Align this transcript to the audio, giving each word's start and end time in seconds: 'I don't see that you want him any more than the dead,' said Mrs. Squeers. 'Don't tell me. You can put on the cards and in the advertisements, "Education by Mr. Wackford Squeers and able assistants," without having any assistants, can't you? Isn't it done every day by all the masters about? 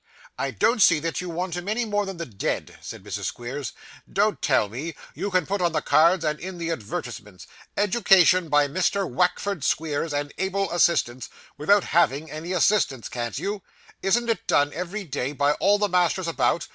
'I 0.39 0.51
don't 0.57 0.81
see 0.81 0.97
that 0.99 1.21
you 1.21 1.29
want 1.29 1.55
him 1.55 1.69
any 1.69 1.85
more 1.85 2.07
than 2.07 2.17
the 2.17 2.25
dead,' 2.25 2.75
said 2.81 3.03
Mrs. 3.03 3.25
Squeers. 3.25 3.71
'Don't 4.11 4.41
tell 4.41 4.67
me. 4.67 4.95
You 5.13 5.29
can 5.29 5.45
put 5.45 5.61
on 5.61 5.73
the 5.73 5.81
cards 5.83 6.25
and 6.25 6.39
in 6.39 6.57
the 6.57 6.71
advertisements, 6.71 7.45
"Education 7.77 8.49
by 8.49 8.67
Mr. 8.67 9.07
Wackford 9.07 9.63
Squeers 9.63 10.11
and 10.11 10.33
able 10.39 10.71
assistants," 10.71 11.29
without 11.55 11.83
having 11.83 12.31
any 12.31 12.51
assistants, 12.51 13.09
can't 13.09 13.37
you? 13.37 13.61
Isn't 14.01 14.27
it 14.27 14.47
done 14.47 14.73
every 14.73 15.03
day 15.03 15.33
by 15.33 15.51
all 15.61 15.77
the 15.77 15.87
masters 15.87 16.27
about? 16.27 16.67